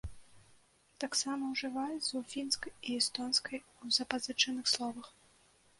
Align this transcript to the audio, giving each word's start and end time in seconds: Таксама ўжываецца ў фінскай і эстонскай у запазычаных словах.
Таксама 1.03 1.43
ўжываецца 1.51 2.07
ў 2.07 2.23
фінскай 2.33 2.71
і 2.87 2.99
эстонскай 3.03 3.59
у 3.83 3.95
запазычаных 4.01 4.65
словах. 4.75 5.07